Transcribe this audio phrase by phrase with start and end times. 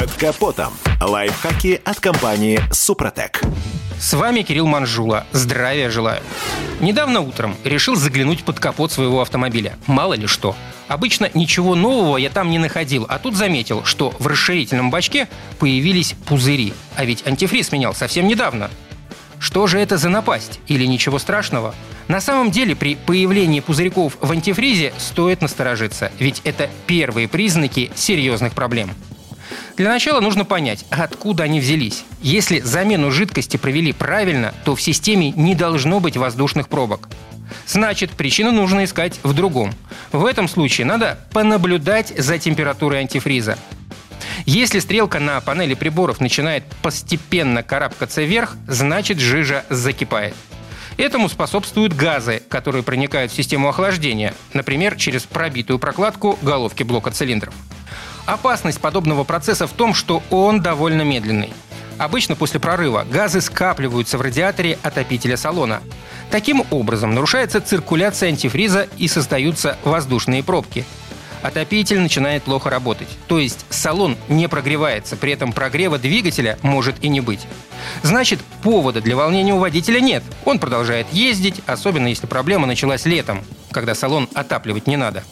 [0.00, 0.72] Под капотом.
[0.98, 3.42] Лайфхаки от компании «Супротек».
[3.98, 5.26] С вами Кирилл Манжула.
[5.32, 6.22] Здравия желаю.
[6.80, 9.76] Недавно утром решил заглянуть под капот своего автомобиля.
[9.86, 10.56] Мало ли что.
[10.88, 15.28] Обычно ничего нового я там не находил, а тут заметил, что в расширительном бачке
[15.58, 16.72] появились пузыри.
[16.96, 18.70] А ведь антифриз менял совсем недавно.
[19.38, 20.60] Что же это за напасть?
[20.66, 21.74] Или ничего страшного?
[22.08, 28.54] На самом деле при появлении пузырьков в антифризе стоит насторожиться, ведь это первые признаки серьезных
[28.54, 28.92] проблем.
[29.80, 32.04] Для начала нужно понять, откуда они взялись.
[32.20, 37.08] Если замену жидкости провели правильно, то в системе не должно быть воздушных пробок.
[37.66, 39.72] Значит, причину нужно искать в другом.
[40.12, 43.56] В этом случае надо понаблюдать за температурой антифриза.
[44.44, 50.34] Если стрелка на панели приборов начинает постепенно карабкаться вверх, значит жижа закипает.
[50.98, 57.54] Этому способствуют газы, которые проникают в систему охлаждения, например, через пробитую прокладку головки блока цилиндров.
[58.30, 61.52] Опасность подобного процесса в том, что он довольно медленный.
[61.98, 65.82] Обычно после прорыва газы скапливаются в радиаторе отопителя салона.
[66.30, 70.84] Таким образом нарушается циркуляция антифриза и создаются воздушные пробки.
[71.42, 73.08] Отопитель начинает плохо работать.
[73.26, 77.48] То есть салон не прогревается, при этом прогрева двигателя может и не быть.
[78.04, 80.22] Значит, повода для волнения у водителя нет.
[80.44, 83.42] Он продолжает ездить, особенно если проблема началась летом,
[83.72, 85.24] когда салон отапливать не надо.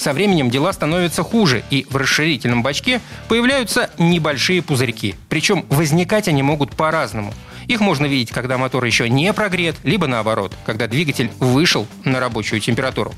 [0.00, 5.14] Со временем дела становятся хуже, и в расширительном бачке появляются небольшие пузырьки.
[5.28, 7.34] Причем возникать они могут по-разному.
[7.66, 12.62] Их можно видеть, когда мотор еще не прогрет, либо наоборот, когда двигатель вышел на рабочую
[12.62, 13.14] температуру.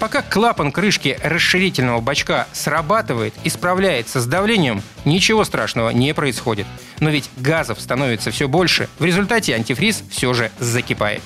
[0.00, 6.66] Пока клапан крышки расширительного бачка срабатывает и справляется с давлением, ничего страшного не происходит.
[6.98, 11.22] Но ведь газов становится все больше, в результате антифриз все же закипает.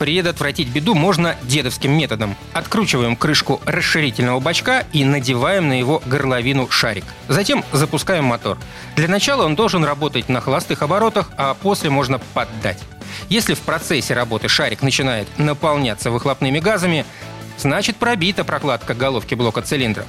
[0.00, 2.34] Предотвратить беду можно дедовским методом.
[2.54, 7.04] Откручиваем крышку расширительного бачка и надеваем на его горловину шарик.
[7.28, 8.56] Затем запускаем мотор.
[8.96, 12.78] Для начала он должен работать на холостых оборотах, а после можно поддать.
[13.28, 17.04] Если в процессе работы шарик начинает наполняться выхлопными газами,
[17.58, 20.06] значит пробита прокладка головки блока цилиндров.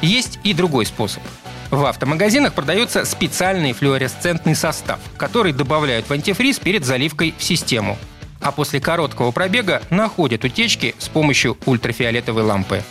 [0.00, 1.22] Есть и другой способ.
[1.70, 7.98] В автомагазинах продается специальный флуоресцентный состав, который добавляют в антифриз перед заливкой в систему
[8.44, 12.84] а после короткого пробега находят утечки с помощью ультрафиолетовой лампы.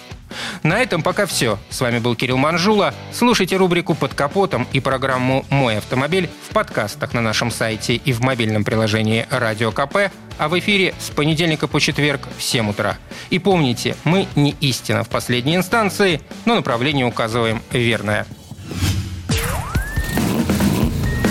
[0.64, 1.60] На этом пока все.
[1.70, 2.94] С вами был Кирилл Манжула.
[3.12, 8.22] Слушайте рубрику «Под капотом» и программу «Мой автомобиль» в подкастах на нашем сайте и в
[8.22, 12.98] мобильном приложении «Радио КП», а в эфире с понедельника по четверг в 7 утра.
[13.30, 18.26] И помните, мы не истина в последней инстанции, но направление указываем верное.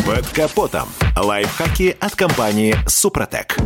[0.06, 3.56] «Под капотом» Лайфхаки от компании «Супротек».